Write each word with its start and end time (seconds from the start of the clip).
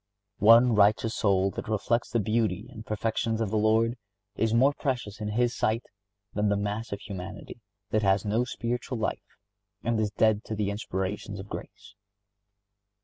One 0.39 0.73
righteous 0.73 1.15
soul 1.15 1.51
that 1.51 1.67
reflects 1.67 2.09
the 2.09 2.19
beauty 2.19 2.65
and 2.71 2.83
perfections 2.83 3.39
of 3.39 3.51
the 3.51 3.57
Lord, 3.57 3.99
is 4.35 4.51
more 4.51 4.73
precious 4.73 5.21
in 5.21 5.27
His 5.27 5.55
sight 5.55 5.83
than 6.33 6.49
the 6.49 6.57
mass 6.57 6.91
of 6.91 6.99
humanity 7.01 7.61
that 7.91 8.01
has 8.01 8.25
no 8.25 8.43
spiritual 8.43 8.97
life, 8.97 9.37
and 9.83 9.99
is 9.99 10.09
dead 10.09 10.43
to 10.45 10.55
the 10.55 10.71
inspirations 10.71 11.39
of 11.39 11.49
grace. 11.49 11.93